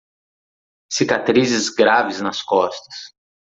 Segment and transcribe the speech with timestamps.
[0.89, 2.95] Cicatrizes graves nas costas